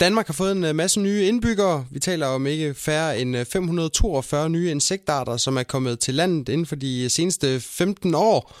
Danmark 0.00 0.26
har 0.26 0.32
fået 0.32 0.52
en 0.52 0.64
øh, 0.64 0.74
masse 0.74 1.00
nye 1.00 1.26
indbyggere. 1.26 1.86
Vi 1.90 1.98
taler 1.98 2.26
om 2.26 2.46
ikke 2.46 2.74
færre 2.74 3.18
end 3.18 3.44
542 3.44 4.44
øh, 4.44 4.50
nye 4.50 4.70
insektarter, 4.70 5.36
som 5.36 5.56
er 5.56 5.62
kommet 5.62 6.00
til 6.00 6.14
landet 6.14 6.48
inden 6.48 6.66
for 6.66 6.76
de 6.76 7.10
seneste 7.10 7.60
15 7.60 8.14
år. 8.14 8.52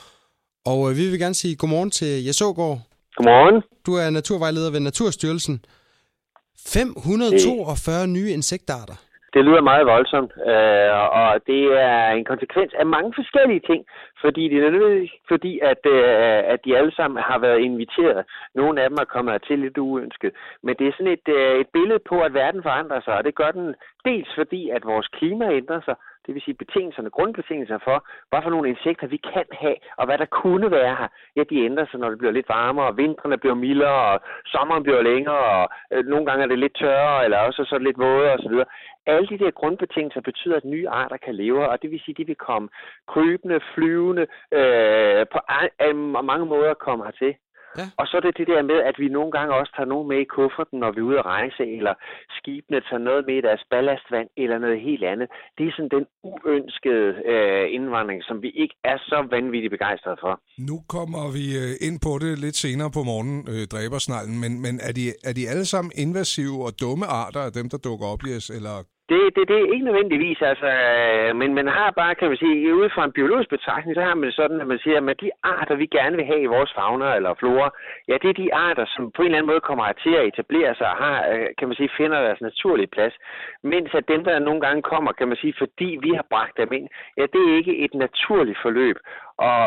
Og 0.64 0.90
øh, 0.90 0.96
vi 0.96 1.08
vil 1.08 1.18
gerne 1.18 1.34
sige 1.34 1.56
godmorgen 1.56 1.90
til 1.90 2.24
Jes 2.24 2.40
Ågaard. 2.40 2.80
Godmorgen. 3.16 3.62
Du 3.86 3.94
er 3.94 4.10
naturvejleder 4.10 4.70
ved 4.70 4.80
Naturstyrelsen. 4.80 5.64
542 6.66 8.06
nye 8.06 8.30
insektarter. 8.30 8.94
Det 9.34 9.44
lyder 9.44 9.60
meget 9.60 9.86
voldsomt, 9.86 10.32
øh, 10.52 10.92
og 11.20 11.30
det 11.46 11.62
er 11.90 12.10
en 12.10 12.24
konsekvens 12.24 12.72
af 12.74 12.86
mange 12.86 13.12
forskellige 13.14 13.60
ting, 13.60 13.86
fordi 14.20 14.48
det 14.48 14.56
er 14.58 14.70
nødvendigt, 14.70 15.12
fordi 15.28 15.52
at, 15.62 15.82
øh, 15.86 16.42
at 16.52 16.64
de 16.64 16.76
alle 16.78 16.94
sammen 16.94 17.22
har 17.22 17.38
været 17.38 17.60
inviteret. 17.60 18.24
Nogle 18.54 18.82
af 18.82 18.88
dem 18.88 18.98
er 19.00 19.12
kommet 19.14 19.42
til 19.42 19.58
lidt 19.58 19.78
uønsket, 19.78 20.32
men 20.62 20.76
det 20.78 20.86
er 20.86 20.92
sådan 20.92 21.12
et, 21.12 21.28
øh, 21.28 21.60
et 21.60 21.68
billede 21.72 22.02
på, 22.08 22.20
at 22.20 22.34
verden 22.34 22.62
forandrer 22.62 23.00
sig, 23.00 23.14
og 23.14 23.24
det 23.24 23.34
gør 23.34 23.50
den 23.50 23.74
dels 24.04 24.28
fordi, 24.34 24.70
at 24.70 24.84
vores 24.84 25.08
klima 25.08 25.52
ændrer 25.52 25.80
sig, 25.84 25.94
det 26.26 26.34
vil 26.34 26.42
sige 26.42 26.62
betingelserne, 26.64 27.10
grundbetingelserne 27.10 27.80
for, 27.84 27.98
hvad 28.30 28.42
for 28.42 28.50
nogle 28.50 28.68
insekter 28.68 29.06
vi 29.06 29.16
kan 29.16 29.44
have, 29.52 29.76
og 29.98 30.04
hvad 30.06 30.18
der 30.18 30.24
kunne 30.24 30.70
være 30.70 30.96
her, 31.00 31.08
ja, 31.36 31.42
de 31.50 31.64
ændrer 31.64 31.86
sig, 31.86 32.00
når 32.00 32.10
det 32.10 32.18
bliver 32.18 32.32
lidt 32.32 32.48
varmere, 32.48 32.86
og 32.86 32.96
vintrene 32.96 33.38
bliver 33.38 33.54
mildere, 33.54 34.00
og 34.12 34.20
sommeren 34.46 34.82
bliver 34.82 35.02
længere, 35.02 35.44
og 35.58 35.68
øh, 35.92 36.04
nogle 36.06 36.26
gange 36.26 36.42
er 36.42 36.48
det 36.48 36.58
lidt 36.58 36.74
tørrere, 36.74 37.24
eller 37.24 37.38
også 37.38 37.64
så 37.64 37.78
lidt 37.78 37.98
vådere 37.98 38.34
osv. 38.38 38.54
Alle 39.06 39.28
de 39.28 39.38
der 39.38 39.50
grundbetingelser 39.50 40.20
betyder, 40.20 40.56
at 40.56 40.64
nye 40.64 40.88
arter 40.88 41.16
kan 41.16 41.34
leve, 41.34 41.68
og 41.68 41.82
det 41.82 41.90
vil 41.90 42.00
sige, 42.00 42.12
at 42.12 42.18
de 42.18 42.26
vil 42.26 42.36
komme 42.36 42.68
krybende, 43.08 43.60
flyvende, 43.74 44.26
øh, 44.52 45.26
på 45.32 45.38
øh, 45.82 45.96
mange 46.24 46.46
måder 46.46 46.74
komme 46.74 47.04
hertil. 47.04 47.34
Ja. 47.78 47.86
Og 48.00 48.04
så 48.08 48.14
er 48.16 48.20
det 48.26 48.38
det 48.40 48.48
der 48.52 48.62
med, 48.62 48.78
at 48.90 48.96
vi 49.02 49.08
nogle 49.08 49.32
gange 49.36 49.54
også 49.60 49.72
tager 49.76 49.92
nogen 49.92 50.08
med 50.08 50.18
i 50.20 50.32
kufferten, 50.36 50.78
når 50.82 50.90
vi 50.94 51.00
er 51.00 51.08
ude 51.10 51.18
at 51.22 51.26
rejse, 51.36 51.62
eller 51.76 51.94
skibene 52.38 52.80
tager 52.88 53.02
noget 53.08 53.22
med 53.28 53.36
i 53.38 53.46
deres 53.48 53.64
ballastvand, 53.70 54.28
eller 54.42 54.58
noget 54.64 54.80
helt 54.88 55.04
andet. 55.12 55.28
Det 55.56 55.64
er 55.66 55.72
sådan 55.76 55.94
den 55.98 56.06
uønskede 56.30 57.08
øh, 57.32 57.64
indvandring, 57.76 58.20
som 58.28 58.36
vi 58.44 58.50
ikke 58.62 58.76
er 58.84 58.98
så 59.10 59.18
vanvittigt 59.30 59.74
begejstrede 59.76 60.18
for. 60.24 60.32
Nu 60.70 60.76
kommer 60.94 61.24
vi 61.36 61.44
øh, 61.62 61.72
ind 61.86 61.96
på 62.06 62.12
det 62.24 62.32
lidt 62.44 62.56
senere 62.64 62.90
på 62.96 63.02
morgenen, 63.10 63.40
øh, 63.52 63.62
dræbersnallen, 63.74 64.36
men, 64.42 64.52
men 64.64 64.74
er, 64.88 64.92
de, 64.98 65.04
er 65.28 65.32
de 65.38 65.48
alle 65.52 65.66
sammen 65.72 65.90
invasive 66.04 66.58
og 66.66 66.72
dumme 66.82 67.06
arter 67.22 67.42
af 67.48 67.52
dem, 67.58 67.66
der 67.72 67.78
dukker 67.88 68.06
op, 68.12 68.22
yes, 68.32 68.46
eller 68.58 68.76
det, 69.10 69.20
det, 69.36 69.48
det 69.48 69.56
er 69.56 69.72
ikke 69.74 69.88
nødvendigvis, 69.88 70.38
altså, 70.50 70.70
øh, 70.84 71.36
men 71.40 71.54
man 71.54 71.66
har 71.66 71.90
bare, 71.90 72.14
kan 72.14 72.28
man 72.28 72.36
sige, 72.36 72.74
ud 72.74 72.88
fra 72.94 73.04
en 73.04 73.16
biologisk 73.18 73.50
betragtning, 73.50 73.94
så 73.94 74.02
har 74.02 74.14
man 74.14 74.26
det 74.26 74.34
sådan, 74.34 74.60
at 74.60 74.66
man 74.66 74.78
siger, 74.78 74.98
at 75.10 75.20
de 75.20 75.30
arter, 75.42 75.74
vi 75.74 75.86
gerne 75.86 76.16
vil 76.16 76.26
have 76.30 76.42
i 76.42 76.52
vores 76.56 76.72
fauna 76.78 77.14
eller 77.16 77.34
flora, 77.34 77.68
ja, 78.08 78.14
det 78.22 78.28
er 78.30 78.42
de 78.42 78.54
arter, 78.54 78.84
som 78.94 79.10
på 79.10 79.22
en 79.22 79.26
eller 79.26 79.38
anden 79.38 79.52
måde 79.52 79.60
kommer 79.68 79.92
til 80.04 80.14
at 80.20 80.26
etablere 80.30 80.74
sig 80.74 80.88
og 80.92 80.96
har, 81.04 81.18
øh, 81.32 81.46
kan 81.58 81.68
man 81.68 81.76
sige, 81.76 81.96
finder 81.96 82.18
deres 82.26 82.40
naturlige 82.40 82.92
plads. 82.96 83.14
Mens 83.62 83.90
at 83.94 84.08
dem, 84.08 84.24
der 84.24 84.38
nogle 84.38 84.60
gange 84.60 84.82
kommer, 84.82 85.12
kan 85.12 85.28
man 85.28 85.36
sige, 85.36 85.54
fordi 85.58 85.98
vi 86.02 86.10
har 86.18 86.26
bragt 86.30 86.56
dem 86.56 86.72
ind, 86.72 86.88
ja, 87.18 87.24
det 87.32 87.40
er 87.44 87.56
ikke 87.56 87.78
et 87.84 87.94
naturligt 87.94 88.58
forløb. 88.62 88.96
Og 89.48 89.58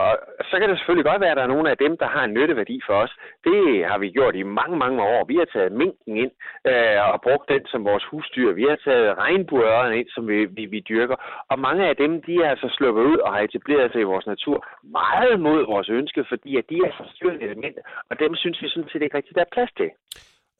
så 0.49 0.55
kan 0.59 0.67
det 0.69 0.77
selvfølgelig 0.77 1.09
godt 1.11 1.21
være, 1.23 1.33
at 1.33 1.39
der 1.39 1.45
er 1.45 1.55
nogle 1.55 1.69
af 1.73 1.77
dem, 1.83 1.93
der 2.01 2.07
har 2.15 2.23
en 2.25 2.33
nytteværdi 2.37 2.77
for 2.87 2.95
os. 3.03 3.13
Det 3.47 3.59
har 3.89 3.97
vi 4.03 4.07
gjort 4.17 4.35
i 4.35 4.43
mange, 4.59 4.75
mange 4.83 4.99
år. 5.11 5.19
Vi 5.31 5.35
har 5.41 5.47
taget 5.55 5.71
minken 5.81 6.13
ind 6.23 6.33
øh, 6.71 6.99
og 7.13 7.17
brugt 7.25 7.45
den 7.53 7.63
som 7.71 7.81
vores 7.89 8.05
husdyr. 8.11 8.49
Vi 8.59 8.65
har 8.71 8.79
taget 8.87 9.17
regnbueørerne 9.23 9.95
ind, 9.99 10.09
som 10.15 10.23
vi, 10.31 10.37
vi, 10.57 10.63
vi 10.73 10.79
dyrker. 10.91 11.17
Og 11.51 11.57
mange 11.67 11.83
af 11.89 11.95
dem, 12.03 12.11
de 12.27 12.33
er 12.43 12.49
altså 12.53 12.67
sluppet 12.77 13.03
ud 13.11 13.17
og 13.25 13.29
har 13.33 13.41
etableret 13.47 13.91
sig 13.91 14.01
i 14.01 14.11
vores 14.13 14.27
natur 14.33 14.57
meget 14.99 15.35
mod 15.47 15.59
vores 15.73 15.89
ønske, 15.99 16.21
fordi 16.31 16.51
at 16.61 16.65
de 16.71 16.77
er 16.87 16.91
forstyrrende 17.01 17.45
elementer. 17.47 17.83
Og 18.09 18.15
dem 18.23 18.31
synes 18.41 18.57
vi 18.61 18.67
sådan 18.69 18.89
set 18.91 19.01
ikke 19.01 19.17
rigtig, 19.17 19.35
der 19.35 19.43
er 19.45 19.55
plads 19.55 19.71
til. 19.79 19.89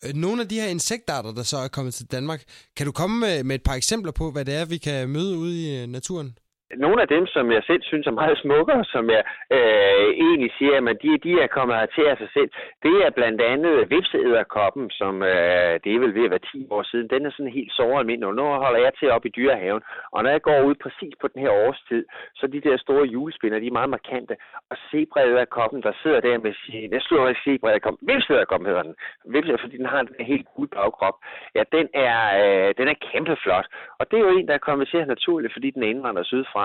Øh, 0.04 0.14
nogle 0.26 0.40
af 0.44 0.48
de 0.52 0.62
her 0.62 0.70
insektarter, 0.78 1.32
der 1.40 1.46
så 1.52 1.58
er 1.66 1.70
kommet 1.76 1.94
til 1.94 2.08
Danmark, 2.16 2.42
kan 2.78 2.86
du 2.88 2.94
komme 3.02 3.16
med, 3.26 3.36
med 3.48 3.56
et 3.60 3.66
par 3.70 3.78
eksempler 3.82 4.14
på, 4.22 4.26
hvad 4.34 4.46
det 4.46 4.56
er, 4.60 4.66
vi 4.74 4.80
kan 4.88 4.98
møde 5.16 5.34
ude 5.44 5.54
i 5.64 5.66
øh, 5.78 5.88
naturen? 5.98 6.30
Nogle 6.78 7.02
af 7.02 7.08
dem, 7.08 7.28
som 7.28 7.52
jeg 7.52 7.64
selv 7.64 7.82
synes 7.84 8.08
er 8.08 8.20
meget 8.22 8.38
smukkere, 8.38 8.84
som 8.86 9.10
jeg 9.10 9.24
øh, 9.58 10.10
egentlig 10.28 10.52
siger, 10.58 10.76
at 10.90 10.98
de, 11.04 11.18
de 11.18 11.32
er 11.42 11.48
kommet 11.48 11.78
her 11.78 11.86
til 11.86 12.06
af 12.12 12.18
sig 12.18 12.30
selv, 12.34 12.50
det 12.84 12.96
er 13.06 13.10
blandt 13.10 13.42
andet 13.42 13.90
vipseæderkoppen, 13.90 14.90
som 14.90 15.24
øh, 15.24 15.74
det 15.84 15.90
er 15.96 16.00
vel 16.00 16.16
ved 16.16 16.26
at 16.26 16.32
være 16.32 16.48
10 16.52 16.68
år 16.70 16.84
siden. 16.84 17.10
Den 17.10 17.26
er 17.26 17.32
sådan 17.32 17.58
helt 17.60 17.74
såret 17.74 18.00
almindelig, 18.00 18.28
og 18.28 18.36
nu 18.36 18.44
holder 18.44 18.80
jeg 18.80 18.94
til 19.00 19.12
op 19.12 19.26
i 19.26 19.36
dyrehaven. 19.38 19.84
Og 20.12 20.24
når 20.24 20.30
jeg 20.30 20.42
går 20.42 20.62
ud 20.62 20.76
præcis 20.76 21.14
på 21.22 21.28
den 21.28 21.42
her 21.42 21.52
årstid, 21.68 22.06
så 22.36 22.48
de 22.48 22.62
der 22.62 22.78
store 22.78 23.06
julespinder, 23.06 23.60
de 23.60 23.68
er 23.68 23.80
meget 23.80 23.90
markante. 23.90 24.36
Og 24.70 24.78
zebraæderkoppen, 24.92 25.84
der 25.84 25.94
sidder 26.04 26.20
der 26.20 26.38
med 26.46 26.54
sin, 26.66 26.92
jeg 26.92 27.02
slår 27.02 27.28
ikke 27.28 27.42
zebraæderkoppen, 27.44 28.08
vipseæderkoppen 28.08 28.68
hedder 28.68 28.84
den, 28.84 28.96
Vipse, 29.26 29.58
fordi 29.62 29.78
den 29.78 29.86
har 29.86 30.00
en 30.00 30.26
helt 30.26 30.48
gul 30.56 30.68
bagkrop. 30.68 31.16
Ja, 31.56 31.64
den 31.72 31.88
er, 31.94 32.18
øh, 32.42 32.74
den 32.78 32.88
er 32.88 32.94
kæmpe 33.12 33.36
flot. 33.44 33.68
Og 34.00 34.12
det 34.12 34.18
er 34.18 34.24
jo 34.24 34.38
en, 34.38 34.48
der 34.48 34.54
er 34.54 34.68
kommet 34.68 34.88
til 34.88 35.08
naturligt, 35.08 35.54
fordi 35.54 35.70
den 35.72 35.84
er 35.84 35.88
indvandret 35.88 36.26
sydfra. 36.26 36.63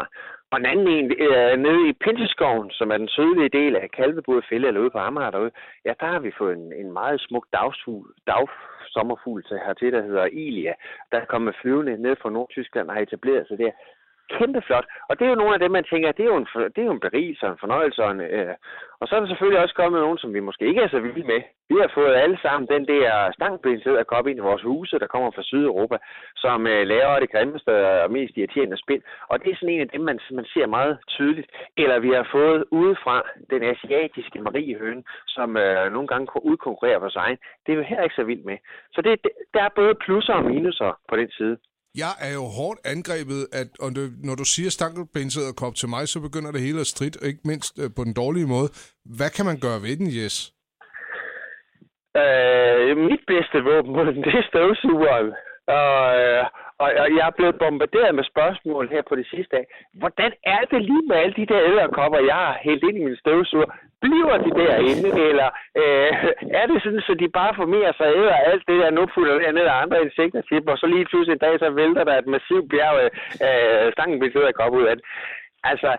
Og 0.51 0.59
en 0.59 0.67
anden 0.67 0.89
en 0.89 1.13
øh, 1.27 1.57
nede 1.67 1.89
i 1.89 1.93
Pinteskoven, 1.93 2.71
som 2.71 2.91
er 2.91 2.99
den 2.99 3.09
sydlige 3.09 3.49
del 3.49 3.77
af 3.77 3.91
Kalvebod 3.91 4.43
Fælde, 4.49 4.69
eller 4.69 4.81
ude 4.81 4.91
på 4.91 4.99
Amager 4.99 5.31
derude, 5.31 5.51
ja, 5.85 5.93
der 6.01 6.07
har 6.07 6.19
vi 6.19 6.33
fået 6.39 6.57
en, 6.57 6.73
en 6.73 6.93
meget 6.93 7.21
smuk 7.21 7.47
dagsfugl, 7.53 8.15
dag, 8.27 8.49
sommerfugl 8.95 9.45
til 9.45 9.59
hertil, 9.67 9.93
der 9.93 10.03
hedder 10.03 10.25
Ilia. 10.25 10.75
Der 11.13 11.19
er 11.21 11.25
kommet 11.25 11.57
flyvende 11.61 12.03
ned 12.03 12.17
fra 12.23 12.31
Nordtyskland 12.31 12.89
og 12.89 12.95
har 12.95 13.03
etableret 13.03 13.49
sig 13.49 13.59
der 13.59 13.71
kæmpe 14.37 14.63
flot. 14.67 14.87
Og 15.09 15.19
det 15.19 15.25
er 15.25 15.29
jo 15.31 15.43
nogle 15.43 15.55
af 15.55 15.61
dem, 15.61 15.71
man 15.71 15.85
tænker, 15.85 16.13
det 16.13 16.25
er 16.25 16.33
jo 16.35 16.37
en, 16.37 16.49
det 16.75 16.79
er 16.81 16.89
jo 16.91 16.97
en 16.97 17.07
berigelse 17.07 17.47
og 17.47 17.53
en 17.53 17.63
fornøjelse. 17.65 18.05
Og, 18.05 18.11
en, 18.11 18.21
øh, 18.21 18.55
og 19.01 19.09
så 19.09 19.17
er 19.17 19.21
der 19.21 19.29
selvfølgelig 19.29 19.63
også 19.63 19.75
kommet 19.75 20.01
nogen, 20.01 20.19
som 20.19 20.35
vi 20.35 20.41
måske 20.41 20.65
ikke 20.67 20.81
er 20.81 20.89
så 20.89 21.01
vilde 21.01 21.27
med. 21.33 21.41
Vi 21.71 21.77
har 21.81 21.91
fået 21.95 22.15
alle 22.15 22.39
sammen 22.43 22.69
den 22.75 22.87
der 22.93 23.33
stangbenshed 23.33 23.97
at 23.97 24.07
komme 24.07 24.31
ind 24.31 24.39
i 24.39 24.49
vores 24.49 24.63
huse, 24.63 24.99
der 24.99 25.07
kommer 25.07 25.31
fra 25.31 25.43
Sydeuropa, 25.43 25.97
som 26.37 26.67
øh, 26.67 26.87
laver 26.87 27.21
det 27.21 27.31
grimmeste 27.33 27.71
og 28.05 28.11
mest 28.11 28.37
irriterende 28.37 28.79
spind. 28.85 29.03
Og 29.31 29.43
det 29.43 29.51
er 29.51 29.57
sådan 29.57 29.75
en 29.75 29.81
af 29.81 29.89
dem, 29.89 30.01
man, 30.01 30.19
man 30.31 30.47
ser 30.55 30.67
meget 30.67 30.99
tydeligt. 31.09 31.49
Eller 31.77 31.99
vi 31.99 32.11
har 32.11 32.29
fået 32.33 32.65
udefra 32.71 33.23
den 33.51 33.63
asiatiske 33.63 34.41
mariehøne, 34.41 35.03
som 35.27 35.57
øh, 35.57 35.93
nogle 35.93 36.09
gange 36.09 36.27
udkonkurrerer 36.43 37.01
for 37.01 37.09
sig. 37.09 37.39
Det 37.67 37.73
er 37.73 37.77
jo 37.77 37.83
her 37.83 38.03
ikke 38.03 38.15
så 38.15 38.25
vildt 38.25 38.45
med. 38.45 38.59
Så 38.93 39.03
det, 39.03 39.21
der 39.55 39.63
er 39.63 39.69
både 39.77 39.95
plusser 39.95 40.35
og 40.35 40.45
minuser 40.45 40.99
på 41.09 41.17
den 41.17 41.31
side. 41.31 41.57
Jeg 41.95 42.13
er 42.27 42.33
jo 42.41 42.45
hårdt 42.59 42.81
angrebet, 42.95 43.41
at 43.61 43.69
og 43.85 43.91
det, 43.97 44.05
når 44.29 44.35
du 44.35 44.45
siger 44.45 44.71
stankelbensæder 44.71 45.53
kop 45.63 45.75
til 45.75 45.89
mig, 45.89 46.09
så 46.09 46.19
begynder 46.21 46.51
det 46.53 46.61
hele 46.61 46.81
at 46.81 46.87
strid, 46.87 47.15
ikke 47.29 47.41
mindst 47.45 47.73
øh, 47.83 47.91
på 47.97 48.03
den 48.05 48.15
dårlige 48.23 48.49
måde. 48.55 48.69
Hvad 49.19 49.31
kan 49.37 49.45
man 49.51 49.59
gøre 49.67 49.83
ved 49.87 49.97
den, 50.01 50.09
Jes? 50.19 50.37
Øh, 52.23 52.97
mit 53.11 53.23
bedste 53.33 53.59
våben 53.69 53.93
mod 53.97 54.07
den, 54.15 54.23
det 54.27 54.35
er 54.41 54.47
støvsugeren. 54.51 55.29
Og, 55.81 56.01
øh, 56.23 56.45
og, 56.83 56.89
og 57.03 57.09
jeg 57.17 57.27
er 57.27 57.37
blevet 57.39 57.59
bombarderet 57.63 58.15
med 58.15 58.25
spørgsmål 58.25 58.89
her 58.95 59.03
på 59.09 59.15
det 59.17 59.27
sidste 59.33 59.57
dag. 59.57 59.65
Hvordan 60.01 60.33
er 60.55 60.63
det 60.71 60.81
lige 60.91 61.05
med 61.09 61.17
alle 61.17 61.35
de 61.41 61.47
der 61.53 61.61
æderkopper, 61.71 62.19
jeg 62.31 62.35
har 62.35 62.57
hældt 62.67 62.85
ind 62.89 62.97
i 62.99 63.05
min 63.05 63.17
støvsuger? 63.17 63.71
Bliver 64.05 64.37
de 64.45 64.51
derinde, 64.63 65.09
eller 65.29 65.49
øh, 65.83 66.11
er 66.61 66.67
det 66.67 66.83
sådan, 66.83 67.01
så 67.01 67.15
de 67.15 67.29
bare 67.29 67.55
formerer 67.55 67.93
sig 67.93 68.09
æder 68.17 68.35
alt 68.51 68.65
det 68.69 68.79
der 68.83 68.91
nu 68.91 69.07
putter 69.15 69.39
der 69.39 69.53
ned 69.53 69.67
af 69.73 69.83
andre 69.83 70.03
insekter 70.03 70.43
til 70.43 70.69
og 70.69 70.79
så 70.79 70.87
lige 70.87 71.05
pludselig 71.05 71.33
en 71.33 71.45
dag, 71.47 71.59
så 71.59 71.71
vælter 71.71 72.05
der 72.05 72.19
et 72.19 72.27
massivt 72.27 72.71
bjerg 72.71 72.97
af 73.05 73.11
øh, 73.47 73.87
øh 73.87 73.93
stangenbensæderkopper 73.93 74.79
ud 74.81 74.87
af 74.91 74.97
det. 74.97 75.05
Altså, 75.65 75.97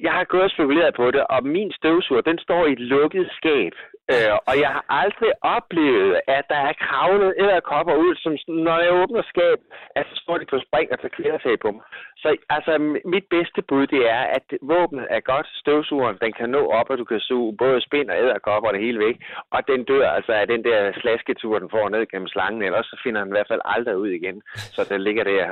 jeg 0.00 0.12
har 0.12 0.24
gået 0.24 0.42
og 0.42 0.50
spekuleret 0.50 0.94
på 0.94 1.10
det, 1.10 1.26
og 1.26 1.46
min 1.46 1.72
støvsuger, 1.72 2.20
den 2.20 2.38
står 2.38 2.66
i 2.66 2.72
et 2.72 2.78
lukket 2.78 3.28
skab. 3.38 3.72
Øh, 4.12 4.34
og 4.48 4.54
jeg 4.64 4.70
har 4.76 4.84
aldrig 5.02 5.32
oplevet, 5.56 6.12
at 6.36 6.44
der 6.52 6.60
er 6.68 6.74
kravlet 6.84 7.32
eller 7.40 7.68
kopper 7.72 7.94
ud, 8.04 8.12
som 8.22 8.32
når 8.68 8.78
jeg 8.84 8.92
åbner 9.00 9.22
skab, 9.32 9.58
at 9.98 10.04
så 10.10 10.14
står 10.22 10.36
de 10.38 10.46
på 10.52 10.58
spring 10.66 10.86
og 10.92 10.98
tager 10.98 11.16
kvælertag 11.16 11.56
på 11.64 11.68
mig. 11.76 11.84
Så 12.22 12.28
altså, 12.56 12.72
mit 13.14 13.26
bedste 13.36 13.60
bud, 13.68 13.84
det 13.94 14.02
er, 14.16 14.24
at 14.38 14.46
våbnet 14.72 15.06
er 15.16 15.20
godt. 15.32 15.46
Støvsugeren, 15.62 16.16
den 16.24 16.32
kan 16.38 16.48
nå 16.56 16.62
op, 16.78 16.88
og 16.92 16.96
du 17.00 17.04
kan 17.10 17.20
suge 17.28 17.56
både 17.62 17.78
spind 17.86 18.08
og 18.12 18.16
æderkopper 18.22 18.68
og 18.68 18.74
det 18.76 18.84
hele 18.86 18.98
væk. 19.06 19.16
Og 19.54 19.60
den 19.70 19.80
dør 19.90 20.06
altså 20.18 20.32
af 20.40 20.46
den 20.52 20.62
der 20.68 20.78
slasketur, 21.00 21.54
den 21.62 21.70
får 21.76 21.86
ned 21.94 22.02
gennem 22.10 22.28
slangen, 22.34 22.62
eller 22.68 22.82
så 22.90 22.94
finder 23.04 23.20
den 23.20 23.30
i 23.32 23.36
hvert 23.36 23.50
fald 23.52 23.62
aldrig 23.74 23.96
ud 24.04 24.10
igen. 24.18 24.36
Så 24.76 24.80
den 24.92 25.00
ligger 25.06 25.24
der. 25.24 25.46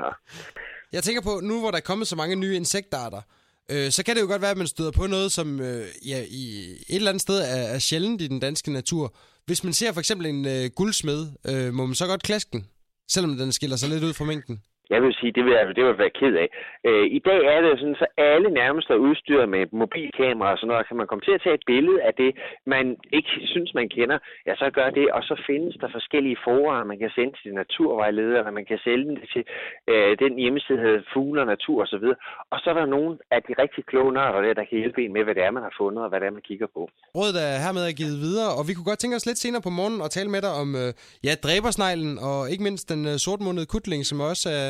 Jeg 0.97 1.03
tænker 1.03 1.23
på, 1.29 1.35
nu 1.49 1.55
hvor 1.61 1.71
der 1.71 1.81
er 1.83 1.91
kommet 1.91 2.07
så 2.13 2.17
mange 2.23 2.37
nye 2.45 2.57
insektarter, 2.63 3.23
øh, 3.71 3.91
så 3.93 4.03
kan 4.03 4.17
det 4.17 4.23
jo 4.23 4.27
godt 4.27 4.43
være, 4.43 4.51
at 4.51 4.57
man 4.57 4.67
støder 4.67 4.91
på 4.91 5.07
noget, 5.07 5.33
som 5.33 5.61
øh, 5.61 5.89
ja, 6.07 6.25
i 6.29 6.71
et 6.71 6.97
eller 6.97 7.11
andet 7.11 7.23
sted 7.23 7.39
er, 7.39 7.45
er 7.45 7.79
sjældent 7.79 8.23
i 8.23 8.29
den 8.29 8.41
danske 8.41 8.73
natur. 8.73 9.15
Hvis 9.47 9.65
man 9.65 9.73
ser 9.73 9.93
for 9.93 10.01
eksempel 10.01 10.27
en 10.27 10.47
øh, 10.47 10.71
guldsmed, 10.71 11.29
øh, 11.45 11.75
må 11.75 11.87
man 11.87 11.95
så 11.95 12.07
godt 12.07 12.23
klaske 12.23 12.49
den, 12.53 12.67
selvom 13.11 13.37
den 13.37 13.53
skiller 13.53 13.77
sig 13.77 13.89
lidt 13.89 14.05
ud 14.05 14.13
fra 14.13 14.25
mængden? 14.25 14.63
Jeg 14.91 15.03
vil 15.03 15.15
sige, 15.21 15.33
det 15.33 15.45
vil 15.45 15.53
jeg, 15.53 15.67
det 15.77 15.83
vil 15.83 15.93
jeg 15.93 15.99
være 15.99 16.19
ked 16.21 16.35
af. 16.45 16.49
Øh, 16.89 17.07
I 17.19 17.19
dag 17.29 17.41
er 17.55 17.61
det 17.61 17.79
sådan, 17.79 18.01
så 18.03 18.07
alle 18.17 18.51
nærmest 18.51 18.91
er 18.91 18.95
udstyret 18.95 19.49
med 19.49 19.63
mobilkamera 19.73 20.51
og 20.53 20.59
sådan 20.59 20.69
noget. 20.69 20.89
Kan 20.89 20.97
man 20.97 21.07
komme 21.07 21.25
til 21.25 21.37
at 21.37 21.43
tage 21.45 21.55
et 21.55 21.67
billede 21.67 22.03
af 22.09 22.15
det, 22.15 22.31
man 22.67 22.97
ikke 23.13 23.31
synes, 23.53 23.71
man 23.75 23.89
kender, 23.89 24.19
ja, 24.47 24.55
så 24.57 24.71
gør 24.79 24.91
det. 24.91 25.07
Og 25.17 25.23
så 25.23 25.35
findes 25.47 25.75
der 25.81 25.89
forskellige 25.93 26.39
forer, 26.45 26.85
man 26.85 26.99
kan 26.99 27.11
sende 27.17 27.35
til 27.43 27.55
naturvejledere, 27.55 28.53
man 28.53 28.67
kan 28.71 28.79
sælge 28.87 29.07
den 29.09 29.19
til 29.33 29.45
øh, 29.93 30.19
den 30.23 30.33
hjemmeside, 30.43 30.79
der 30.79 30.85
hedder 30.89 31.03
Fugle 31.13 31.41
og 31.41 31.47
Natur 31.47 31.83
osv. 31.83 32.07
Og, 32.13 32.17
og 32.53 32.59
så 32.63 32.71
er 32.71 32.75
der 32.75 32.87
nogen 32.87 33.15
af 33.31 33.41
de 33.47 33.53
rigtig 33.63 33.83
kloge 33.91 34.13
nørder 34.13 34.41
der, 34.47 34.55
der 34.55 34.65
kan 34.69 34.79
hjælpe 34.79 35.05
en 35.05 35.13
med, 35.13 35.25
hvad 35.25 35.35
det 35.35 35.45
er, 35.45 35.51
man 35.51 35.63
har 35.63 35.75
fundet 35.81 36.03
og 36.05 36.09
hvad 36.09 36.21
det 36.21 36.27
er, 36.27 36.37
man 36.39 36.49
kigger 36.51 36.67
på. 36.77 36.83
Rådet 37.19 37.37
er 37.47 37.55
hermed 37.65 37.85
er 37.91 37.95
givet 38.01 38.19
videre, 38.27 38.51
og 38.59 38.63
vi 38.69 38.73
kunne 38.75 38.91
godt 38.91 38.99
tænke 38.99 39.17
os 39.17 39.27
lidt 39.27 39.39
senere 39.39 39.63
på 39.69 39.73
morgen 39.79 39.97
at 40.07 40.11
tale 40.11 40.31
med 40.35 40.43
dig 40.47 40.53
om 40.63 40.69
øh, 40.83 40.91
ja, 41.27 41.33
dræbersneglen 41.47 42.19
og 42.29 42.51
ikke 42.53 42.63
mindst 42.69 42.89
den 42.93 43.03
øh, 43.11 43.17
sortmundede 43.25 43.67
kutling, 43.67 44.07
som 44.07 44.21
også 44.21 44.49
er 44.61 44.69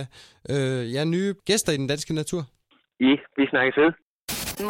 øh, 0.52 0.82
ja, 0.94 1.04
nye 1.04 1.34
gæster 1.48 1.72
i 1.72 1.76
den 1.76 1.88
danske 1.92 2.14
natur. 2.14 2.42
I, 3.00 3.12
vi 3.36 3.44
snakkes 3.52 3.76
ved. 3.82 3.92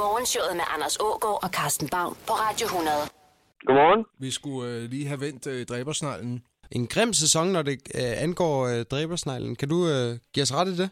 Morgenshowet 0.02 0.54
med 0.60 0.66
Anders 0.74 0.96
Ågaard 1.08 1.38
og 1.44 1.50
Carsten 1.56 1.88
Baum 1.94 2.14
på 2.28 2.34
Radio 2.44 2.66
100. 2.66 3.22
Godmorgen. 3.66 4.04
Vi 4.24 4.30
skulle 4.38 4.62
øh, 4.70 4.80
lige 4.92 5.06
have 5.10 5.20
vendt 5.26 5.44
øh, 5.52 5.60
dræbersneglen. 5.70 6.34
En 6.76 6.84
grim 6.94 7.12
sæson, 7.22 7.46
når 7.56 7.62
det 7.68 7.76
øh, 8.00 8.14
angår 8.26 8.56
øh, 8.70 8.80
dræbersneglen. 8.92 9.54
Kan 9.60 9.68
du 9.74 9.78
øh, 9.94 10.10
give 10.32 10.44
os 10.46 10.54
ret 10.58 10.68
i 10.74 10.76
det? 10.82 10.88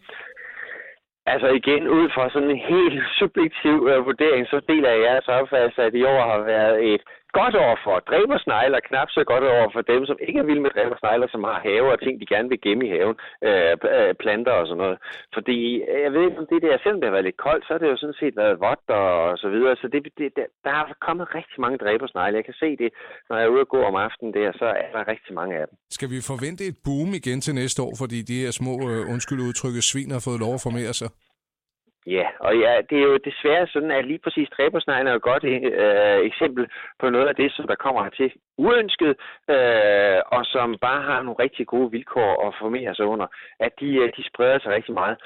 Altså 1.33 1.49
igen, 1.61 1.83
ud 1.99 2.07
fra 2.15 2.25
sådan 2.35 2.51
en 2.55 2.63
helt 2.75 2.99
subjektiv 3.21 3.77
øh, 3.91 3.99
vurdering, 4.09 4.45
så 4.53 4.57
deler 4.71 4.91
jeg 4.91 5.05
jeres 5.09 5.29
opfattelse, 5.39 5.81
at 5.89 5.95
i 6.01 6.03
år 6.15 6.23
har 6.31 6.41
været 6.55 6.77
et 6.93 7.03
godt 7.39 7.55
over 7.65 7.77
for 7.85 7.97
dræbersnegler, 8.11 8.87
knap 8.89 9.09
så 9.17 9.23
godt 9.33 9.45
over 9.55 9.69
for 9.75 9.83
dem, 9.93 10.03
som 10.07 10.17
ikke 10.27 10.39
er 10.43 10.49
vilde 10.49 10.65
med 10.67 10.73
dræbersnegler, 10.77 11.29
som 11.31 11.43
har 11.51 11.59
haver 11.67 11.93
og 11.95 12.01
ting, 12.03 12.15
de 12.21 12.33
gerne 12.35 12.49
vil 12.53 12.61
gemme 12.67 12.83
i 12.87 12.93
haven, 12.95 13.17
øh, 13.49 13.75
øh 13.97 14.13
planter 14.23 14.55
og 14.61 14.67
sådan 14.67 14.83
noget. 14.85 14.99
Fordi 15.37 15.59
øh, 15.91 16.01
jeg 16.05 16.13
ved 16.15 16.23
ikke, 16.27 16.41
om 16.43 16.49
det 16.53 16.61
der, 16.67 16.75
selvom 16.83 17.01
det 17.01 17.09
har 17.09 17.17
været 17.17 17.29
lidt 17.29 17.45
koldt, 17.47 17.65
så 17.65 17.71
har 17.73 17.81
det 17.83 17.93
jo 17.93 17.99
sådan 18.03 18.21
set 18.23 18.35
været 18.43 18.61
vådt 18.65 18.87
og 19.01 19.39
så 19.43 19.49
videre. 19.55 19.75
Så 19.83 19.87
det, 19.93 20.01
det, 20.19 20.29
der 20.67 20.73
er 20.81 20.85
kommet 21.07 21.27
rigtig 21.39 21.59
mange 21.65 21.79
dræbersnegle. 21.85 22.39
Jeg 22.41 22.47
kan 22.51 22.61
se 22.65 22.71
det, 22.83 22.91
når 23.29 23.37
jeg 23.37 23.47
er 23.47 23.55
ude 23.55 23.67
og 23.67 23.71
gå 23.75 23.81
om 23.91 23.97
aftenen 24.07 24.33
der, 24.39 24.49
så 24.61 24.67
er 24.85 24.91
der 24.97 25.03
rigtig 25.15 25.33
mange 25.41 25.53
af 25.61 25.65
dem. 25.69 25.77
Skal 25.97 26.09
vi 26.15 26.19
forvente 26.33 26.63
et 26.71 26.77
boom 26.87 27.11
igen 27.21 27.41
til 27.47 27.55
næste 27.63 27.79
år, 27.87 27.93
fordi 28.03 28.19
de 28.31 28.37
her 28.43 28.51
små, 28.61 28.75
øh, 28.91 29.13
undskyld 29.13 29.41
udtrykket, 29.49 29.83
svin 29.91 30.11
har 30.17 30.23
fået 30.29 30.41
lov 30.45 30.55
at 30.59 30.65
formere 30.69 30.93
sig? 31.01 31.11
Ja, 32.07 32.27
og 32.39 32.59
ja, 32.59 32.81
det 32.91 32.99
er 32.99 33.03
jo 33.03 33.17
desværre 33.17 33.67
sådan, 33.67 33.91
at 33.91 34.05
lige 34.05 34.19
præcis 34.19 34.49
dræbersneglen 34.49 35.07
er 35.07 35.15
et 35.15 35.23
godt 35.23 35.45
øh, 35.45 36.27
eksempel 36.27 36.69
på 37.01 37.11
noget 37.11 37.29
af 37.29 37.35
det, 37.35 37.53
som 37.53 37.67
der 37.67 37.75
kommer 37.75 38.03
hertil 38.03 38.33
uønsket, 38.59 39.15
øh, 39.51 40.21
og 40.27 40.43
som 40.45 40.79
bare 40.81 41.03
har 41.03 41.23
nogle 41.23 41.43
rigtig 41.45 41.67
gode 41.67 41.91
vilkår 41.91 42.49
at 42.49 42.55
formere 42.61 42.95
sig 42.95 43.07
under, 43.07 43.27
at 43.61 43.73
de, 43.81 43.97
øh, 43.97 44.13
de 44.17 44.29
spreder 44.29 44.59
sig 44.59 44.73
rigtig 44.73 44.95
meget. 44.95 45.17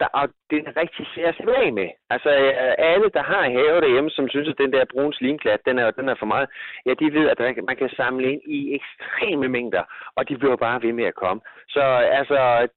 Der, 0.00 0.06
og 0.06 0.28
det 0.50 0.58
er 0.58 0.76
rigtig 0.82 1.06
svært 1.14 1.36
at 1.40 1.48
af 1.48 1.72
med. 1.72 1.88
Altså 2.10 2.30
øh, 2.30 2.74
alle, 2.78 3.08
der 3.14 3.22
har 3.22 3.42
have 3.42 3.80
derhjemme, 3.80 4.10
som 4.10 4.28
synes, 4.28 4.48
at 4.48 4.58
den 4.58 4.72
der 4.72 4.84
brune 4.92 5.14
slinklat, 5.14 5.60
den 5.66 5.78
er, 5.78 5.90
den 5.90 6.08
er 6.08 6.14
for 6.18 6.26
meget, 6.26 6.48
ja, 6.86 6.94
de 7.00 7.12
ved, 7.12 7.28
at 7.28 7.64
man 7.66 7.76
kan 7.76 7.90
samle 7.96 8.32
ind 8.32 8.42
i 8.46 8.74
ekstreme 8.74 9.48
mængder, 9.48 9.82
og 10.16 10.28
de 10.28 10.38
bliver 10.38 10.56
bare 10.56 10.82
ved 10.82 10.92
med 10.92 11.04
at 11.04 11.14
komme. 11.14 11.40
Så 11.68 11.80
altså, 12.20 12.68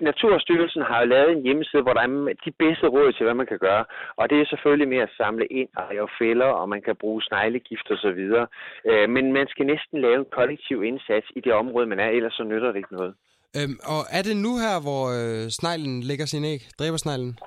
Naturstyrelsen 0.00 0.82
har 0.88 0.98
jo 1.00 1.06
lavet 1.14 1.30
en 1.32 1.42
hjemmeside, 1.46 1.82
hvor 1.82 1.94
der 1.94 2.02
er 2.06 2.34
de 2.46 2.52
bedste 2.62 2.86
råd 2.94 3.12
til, 3.12 3.24
hvad 3.24 3.38
man 3.40 3.50
kan 3.52 3.58
gøre. 3.58 3.84
Og 4.20 4.24
det 4.30 4.36
er 4.40 4.46
selvfølgelig 4.52 4.88
med 4.88 5.00
at 5.06 5.14
samle 5.20 5.46
ind 5.60 5.68
og 5.76 5.84
lave 5.92 6.08
fælder, 6.20 6.50
og 6.60 6.68
man 6.68 6.82
kan 6.86 6.96
bruge 7.02 7.22
sneglegift 7.22 7.90
og 7.94 7.98
så 8.04 8.10
videre. 8.20 8.46
Øh, 8.90 9.06
men 9.14 9.24
man 9.38 9.46
skal 9.52 9.66
næsten 9.66 10.00
lave 10.00 10.18
en 10.22 10.28
kollektiv 10.38 10.78
indsats 10.90 11.26
i 11.36 11.40
det 11.40 11.52
område, 11.52 11.86
man 11.86 12.00
er, 12.00 12.08
ellers 12.08 12.34
så 12.34 12.44
nytter 12.44 12.68
det 12.72 12.76
ikke 12.82 12.96
noget. 12.98 13.14
Øhm, 13.56 13.76
og 13.94 14.00
er 14.18 14.22
det 14.28 14.36
nu 14.46 14.52
her, 14.64 14.76
hvor 14.86 15.02
øh, 15.18 15.42
sneglen 15.58 15.96
lægger 16.10 16.26
sin 16.26 16.44
æg? 16.44 16.60
Dræber 16.78 16.96
sneglen? 16.96 17.38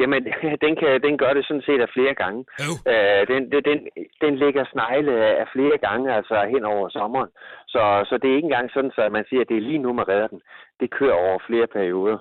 Jamen, 0.00 0.20
den, 0.64 0.72
kan, 0.80 0.90
den 1.06 1.14
gør 1.22 1.32
det 1.36 1.44
sådan 1.46 1.66
set 1.68 1.80
af 1.86 1.90
flere 1.96 2.14
gange. 2.22 2.40
Oh. 2.70 2.76
Øh, 2.92 3.22
den, 3.32 3.42
den, 3.68 3.78
den 4.24 4.32
lægger 4.42 4.64
snegle 4.72 5.14
af 5.42 5.46
flere 5.54 5.78
gange, 5.86 6.06
altså 6.18 6.36
hen 6.54 6.64
over 6.74 6.86
sommeren. 6.88 7.30
Så, 7.74 7.82
så 8.08 8.14
det 8.20 8.28
er 8.28 8.36
ikke 8.38 8.50
engang 8.50 8.68
sådan, 8.74 8.92
at 9.06 9.12
man 9.12 9.24
siger, 9.28 9.42
at 9.42 9.48
det 9.50 9.56
er 9.56 9.68
lige 9.70 9.84
nu, 9.84 9.92
man 9.92 10.08
redder 10.12 10.28
den. 10.34 10.40
Det 10.80 10.88
kører 10.98 11.16
over 11.24 11.38
flere 11.48 11.66
perioder. 11.76 12.18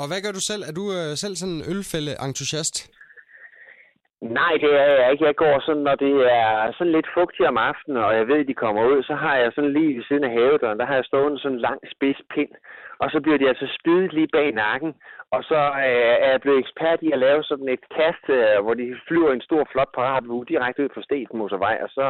Og 0.00 0.06
hvad 0.08 0.20
gør 0.24 0.32
du 0.38 0.42
selv? 0.50 0.62
Er 0.68 0.74
du 0.80 0.84
øh, 0.98 1.10
selv 1.22 1.34
sådan 1.36 1.54
en 1.54 1.64
ølfælde-entusiast? 1.72 2.76
Nej, 4.22 4.52
det 4.64 4.72
er 4.84 4.90
jeg 5.00 5.12
ikke. 5.12 5.24
Jeg 5.30 5.36
går 5.44 5.54
sådan, 5.66 5.82
når 5.88 5.96
det 6.04 6.14
er 6.40 6.72
sådan 6.78 6.96
lidt 6.96 7.08
fugtigt 7.16 7.48
om 7.48 7.58
aftenen, 7.70 7.96
og 8.06 8.10
jeg 8.18 8.28
ved, 8.28 8.38
at 8.42 8.50
de 8.50 8.62
kommer 8.64 8.82
ud, 8.92 9.02
så 9.02 9.14
har 9.14 9.36
jeg 9.36 9.50
sådan 9.54 9.72
lige 9.72 9.96
ved 9.96 10.04
siden 10.08 10.24
af 10.24 10.34
havedøren, 10.36 10.78
der 10.78 10.86
har 10.86 10.96
jeg 10.98 11.08
stående 11.08 11.38
sådan 11.38 11.56
en 11.56 11.66
lang 11.68 11.80
spids 11.92 12.20
pind, 12.34 12.52
og 13.02 13.06
så 13.12 13.18
bliver 13.24 13.38
de 13.38 13.48
altså 13.52 13.66
spydet 13.78 14.12
lige 14.12 14.34
bag 14.36 14.48
nakken, 14.64 14.92
og 15.34 15.40
så 15.50 15.60
øh, 15.86 16.14
er 16.24 16.30
jeg 16.34 16.40
blevet 16.44 16.62
ekspert 16.64 17.00
i 17.06 17.08
at 17.14 17.22
lave 17.26 17.40
sådan 17.50 17.68
et 17.76 17.84
kast, 17.98 18.24
øh, 18.38 18.56
hvor 18.64 18.74
de 18.80 18.86
flyver 19.08 19.30
en 19.32 19.46
stor 19.48 19.62
flot 19.72 19.92
paratvue 19.98 20.48
direkte 20.52 20.82
ud 20.84 20.90
på 20.94 21.00
Steten 21.06 21.38
Motorvej, 21.38 21.76
og 21.84 21.88
så 21.98 22.06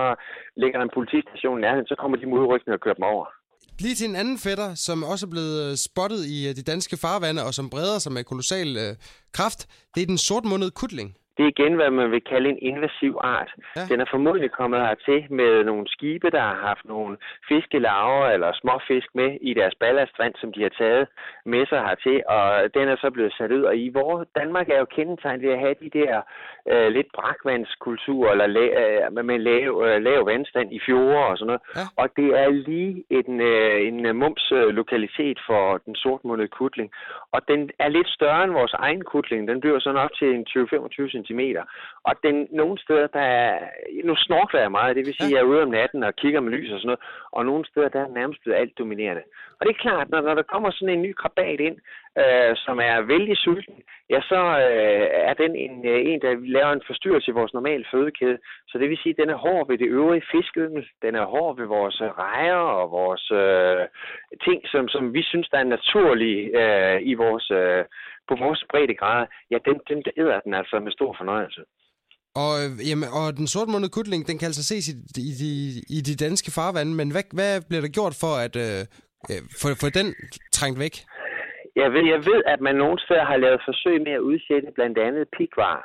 ligger 0.60 0.76
der 0.78 0.84
en 0.86 0.96
politistation 0.98 1.58
i 1.58 1.62
nærheden, 1.64 1.90
så 1.92 1.96
kommer 2.00 2.16
de 2.18 2.26
mod 2.32 2.44
ryggen 2.50 2.72
og 2.76 2.80
kører 2.84 2.98
dem 3.00 3.10
over. 3.14 3.26
Lige 3.84 3.94
til 3.94 4.08
en 4.10 4.20
anden 4.22 4.38
fætter, 4.46 4.68
som 4.86 4.98
også 5.12 5.26
er 5.26 5.32
blevet 5.34 5.56
øh, 5.64 5.72
spottet 5.86 6.22
i 6.36 6.38
øh, 6.48 6.52
de 6.58 6.68
danske 6.72 6.96
farvande, 7.04 7.40
og 7.46 7.52
som 7.58 7.70
breder 7.74 7.98
sig 7.98 8.12
med 8.12 8.24
kolossal 8.30 8.70
øh, 8.84 8.92
kraft, 9.38 9.60
det 9.94 10.00
er 10.02 10.06
den 10.12 10.18
sortmundede 10.28 10.72
kutling. 10.80 11.08
Det 11.38 11.44
er 11.44 11.54
igen, 11.56 11.74
hvad 11.74 11.90
man 11.90 12.10
vil 12.10 12.24
kalde 12.32 12.48
en 12.48 12.58
invasiv 12.62 13.18
art. 13.20 13.50
Ja. 13.76 13.80
Den 13.90 14.00
er 14.00 14.04
formodentlig 14.10 14.50
kommet 14.50 14.80
hertil 14.80 15.32
med 15.32 15.64
nogle 15.64 15.88
skibe, 15.88 16.30
der 16.30 16.40
har 16.40 16.58
haft 16.68 16.84
nogle 16.84 17.16
fiskelaver 17.48 18.26
eller 18.34 18.50
småfisk 18.60 19.08
med 19.14 19.30
i 19.40 19.54
deres 19.54 19.74
ballastvand, 19.80 20.34
som 20.40 20.52
de 20.52 20.62
har 20.62 20.68
taget 20.68 21.06
med 21.44 21.66
sig 21.66 21.80
hertil, 21.86 22.22
og 22.28 22.74
den 22.74 22.88
er 22.88 22.96
så 22.96 23.10
blevet 23.10 23.32
sat 23.38 23.52
ud. 23.52 23.62
Og 23.62 23.76
i 23.76 23.88
vores 23.88 24.28
Danmark 24.34 24.68
er 24.68 24.78
jo 24.78 24.84
kendetegnet 24.84 25.42
ved 25.42 25.52
at 25.52 25.58
have 25.58 25.74
de 25.84 25.90
der 25.98 26.22
øh, 26.72 26.88
lidt 26.96 27.10
brakvandskultur, 27.14 28.30
eller 28.30 28.46
la, 28.46 28.66
øh, 28.82 29.24
med 29.24 29.38
lav, 29.38 29.82
øh, 29.86 30.02
lav 30.02 30.26
vandstand 30.26 30.72
i 30.72 30.80
fjorde 30.86 31.26
og 31.30 31.38
sådan 31.38 31.46
noget. 31.46 31.62
Ja. 31.76 31.84
Og 32.02 32.06
det 32.16 32.28
er 32.42 32.48
lige 32.50 33.04
en, 33.10 33.40
øh, 33.40 33.86
en 33.88 34.16
mums 34.16 34.44
lokalitet 34.80 35.38
for 35.46 35.78
den 35.86 35.94
sortmundede 35.94 36.48
kutling. 36.48 36.90
Og 37.32 37.40
den 37.48 37.70
er 37.78 37.88
lidt 37.88 38.08
større 38.08 38.44
end 38.44 38.52
vores 38.52 38.72
egen 38.72 39.02
kutling. 39.04 39.48
Den 39.48 39.60
bliver 39.60 39.78
sådan 39.80 40.00
op 40.04 40.10
til 40.18 40.28
en 40.34 40.46
20-25 40.48 41.08
cm. 41.14 41.27
Og 42.04 42.14
den, 42.22 42.48
nogle 42.50 42.78
steder, 42.78 43.06
der 43.06 43.20
er... 43.20 43.58
Nu 44.04 44.14
snorkler 44.16 44.60
jeg 44.60 44.70
meget, 44.70 44.96
det 44.96 45.06
vil 45.06 45.14
sige, 45.14 45.30
ja. 45.30 45.34
jeg 45.36 45.40
er 45.42 45.50
ude 45.50 45.62
om 45.62 45.70
natten 45.70 46.02
og 46.04 46.16
kigger 46.16 46.40
med 46.40 46.52
lys 46.52 46.72
og 46.72 46.78
sådan 46.78 46.86
noget. 46.86 47.00
Og 47.32 47.46
nogle 47.46 47.64
steder, 47.66 47.88
der 47.88 48.00
er 48.00 48.08
nærmest 48.08 48.42
blevet 48.42 48.58
alt 48.58 48.78
dominerende. 48.78 49.22
Og 49.58 49.66
det 49.66 49.72
er 49.72 49.82
klart, 49.86 50.10
når, 50.10 50.20
når 50.20 50.34
der 50.34 50.42
kommer 50.42 50.70
sådan 50.70 50.94
en 50.94 51.02
ny 51.02 51.12
krabat 51.12 51.60
ind, 51.60 51.76
øh, 52.22 52.52
som 52.64 52.76
er 52.90 52.96
vældig 53.12 53.36
sulten, 53.36 53.78
ja, 54.12 54.20
så 54.30 54.40
øh, 54.66 55.06
er 55.30 55.34
den 55.42 55.52
en, 55.64 55.74
øh, 55.92 56.00
en, 56.10 56.20
der 56.24 56.32
laver 56.56 56.72
en 56.72 56.88
forstyrrelse 56.90 57.30
i 57.30 57.38
vores 57.38 57.52
normale 57.54 57.84
fødekæde. 57.92 58.38
Så 58.68 58.74
det 58.78 58.88
vil 58.90 59.02
sige, 59.02 59.14
at 59.14 59.20
den 59.22 59.30
er 59.30 59.42
hård 59.46 59.68
ved 59.68 59.78
det 59.78 59.88
øvrige 59.98 60.28
fiskeyngel, 60.32 60.84
den 61.04 61.14
er 61.14 61.24
hård 61.34 61.52
ved 61.60 61.66
vores 61.66 62.00
øh, 62.06 62.10
rejer 62.24 62.62
og 62.80 62.86
vores 63.00 63.24
øh, 63.42 63.82
ting, 64.46 64.58
som, 64.72 64.88
som 64.94 65.02
vi 65.16 65.22
synes, 65.22 65.48
der 65.52 65.58
er 65.58 65.74
naturlige 65.76 66.42
øh, 66.62 66.98
i 67.10 67.14
vores, 67.14 67.46
øh, 67.60 67.84
på 68.28 68.34
vores 68.44 68.60
breddegrad. 68.70 69.26
Ja, 69.50 69.58
den, 69.68 69.76
den 69.90 70.00
æder 70.22 70.40
den 70.40 70.54
altså 70.54 70.76
med 70.84 70.92
stor 70.92 71.14
fornøjelse. 71.20 71.62
Og, 72.42 72.52
øh, 72.62 72.70
jamen, 72.88 73.08
og 73.18 73.26
den 73.38 73.46
sortmundede 73.46 73.96
kutling, 73.96 74.26
den 74.28 74.38
kan 74.38 74.46
altså 74.46 74.64
ses 74.64 74.84
i, 74.88 74.94
i, 75.30 75.32
i, 75.52 75.52
i 75.96 75.98
de 76.08 76.14
danske 76.24 76.50
farvande, 76.58 76.92
men 77.00 77.08
hvad, 77.14 77.24
hvad 77.38 77.52
bliver 77.68 77.80
der 77.80 77.96
gjort 77.98 78.14
for 78.22 78.32
at 78.46 78.54
øh, 78.66 78.80
for, 79.60 79.68
få 79.82 79.88
den 79.98 80.14
trængt 80.52 80.78
væk? 80.78 80.94
Jeg 81.82 81.92
ved, 81.92 82.04
jeg 82.14 82.22
ved, 82.30 82.42
at 82.46 82.60
man 82.60 82.76
nogle 82.76 82.98
steder 82.98 83.24
har 83.24 83.36
lavet 83.36 83.60
forsøg 83.64 84.02
med 84.02 84.12
at 84.12 84.26
udsætte 84.30 84.68
blandt 84.74 84.98
andet 84.98 85.28
pikvar. 85.38 85.78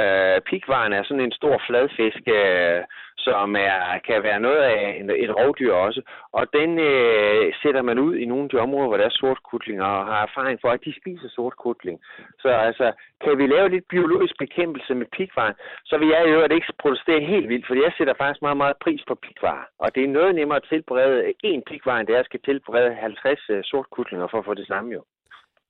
Øh, 0.00 0.40
pikvaren 0.50 0.92
er 0.92 1.02
sådan 1.02 1.26
en 1.26 1.38
stor 1.40 1.56
fladfisk, 1.66 2.22
øh, 2.40 2.82
som 3.26 3.56
er, 3.56 3.98
kan 4.06 4.22
være 4.22 4.40
noget 4.40 4.62
af 4.72 4.96
en, 4.98 5.10
et 5.10 5.36
rovdyr 5.38 5.72
også. 5.72 6.00
Og 6.32 6.44
den 6.52 6.70
øh, 6.78 7.52
sætter 7.62 7.82
man 7.82 7.98
ud 7.98 8.14
i 8.16 8.24
nogle 8.24 8.44
af 8.44 8.50
de 8.50 8.62
områder, 8.64 8.88
hvor 8.88 8.96
der 8.96 9.04
er 9.04 9.20
sortkutlinger, 9.20 9.84
og 9.84 10.06
har 10.06 10.22
erfaring 10.22 10.58
for, 10.60 10.70
at 10.70 10.84
de 10.84 11.00
spiser 11.00 11.28
sortkutling. 11.28 12.00
Så 12.38 12.48
altså, 12.48 12.92
kan 13.24 13.38
vi 13.38 13.46
lave 13.46 13.68
lidt 13.68 13.88
biologisk 13.88 14.34
bekæmpelse 14.38 14.94
med 14.94 15.06
pikvaren, 15.16 15.54
så 15.84 15.98
vil 15.98 16.08
jeg 16.08 16.24
jo 16.32 16.40
at 16.40 16.52
ikke 16.52 16.72
protestere 16.78 17.20
helt 17.20 17.48
vildt, 17.48 17.66
for 17.66 17.74
jeg 17.74 17.92
sætter 17.98 18.14
faktisk 18.14 18.42
meget, 18.42 18.56
meget 18.56 18.76
pris 18.84 19.02
på 19.08 19.14
pikvar. 19.14 19.68
Og 19.78 19.94
det 19.94 20.04
er 20.04 20.16
noget 20.18 20.34
nemmere 20.34 20.56
at 20.56 20.68
tilberede 20.68 21.32
en 21.44 21.62
pikvar, 21.70 21.96
end 21.98 22.06
det 22.06 22.16
er 22.16 22.20
at 22.20 22.30
skal 22.30 22.40
tilberede 22.44 22.94
50 22.94 23.50
øh, 23.50 23.60
sortkutlinger 23.64 24.26
for 24.30 24.38
at 24.38 24.44
få 24.44 24.54
det 24.54 24.66
samme 24.66 24.92
jo. 24.92 25.02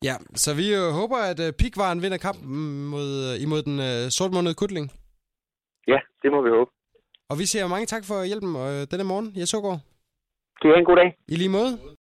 Ja, 0.09 0.17
så 0.35 0.51
vi 0.61 0.67
øh, 0.81 0.89
håber, 1.01 1.19
at 1.33 1.41
øh, 1.47 1.53
pikvaren 1.61 2.03
vinder 2.03 2.19
kampen 2.27 2.49
mod, 2.95 3.09
øh, 3.27 3.43
imod 3.45 3.61
den 3.69 3.77
øh, 3.89 4.03
sortmundede 4.17 4.55
kutling. 4.61 4.87
Ja, 5.93 5.99
det 6.23 6.29
må 6.35 6.39
vi 6.47 6.51
håbe. 6.57 6.71
Og 7.31 7.35
vi 7.41 7.45
siger 7.51 7.69
mange 7.75 7.87
tak 7.87 8.05
for 8.11 8.19
hjælpen 8.31 8.51
øh, 8.57 8.81
denne 8.91 9.05
morgen, 9.11 9.29
Jes 9.39 9.53
Hågaard. 9.53 9.81
Det 10.63 10.69
er 10.71 10.75
en 10.83 10.89
god 10.91 10.97
dag. 10.97 11.09
I 11.29 11.37
lige 11.37 11.55
måde. 11.59 11.71